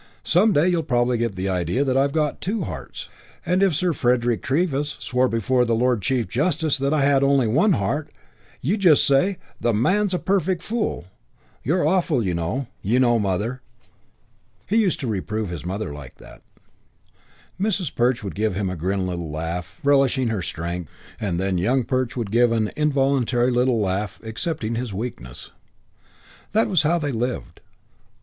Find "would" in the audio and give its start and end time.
18.23-18.33, 22.17-22.31